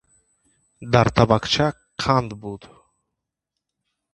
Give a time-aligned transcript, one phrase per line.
[0.95, 1.67] Дар табақча
[2.05, 2.61] қанд буд.